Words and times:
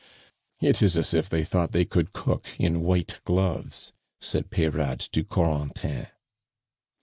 "It 0.59 0.81
is 0.81 0.97
as 0.97 1.13
if 1.13 1.29
they 1.29 1.43
thought 1.43 1.73
they 1.73 1.85
could 1.85 2.11
cook 2.11 2.47
in 2.57 2.81
white 2.81 3.19
gloves," 3.23 3.93
said 4.19 4.49
Peyrade 4.49 5.01
to 5.11 5.23
Corentin. 5.23 6.07